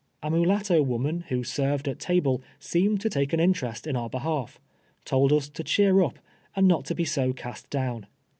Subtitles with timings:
[0.23, 4.09] A mulatto woman who served at ta ble seemed to take an interest in our
[4.09, 4.57] 1:)ehalf—
[5.05, 6.17] told us to cheer up,
[6.55, 8.07] and nr»t to be so cast down.